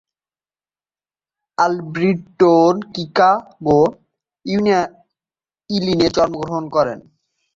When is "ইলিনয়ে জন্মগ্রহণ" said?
5.69-6.65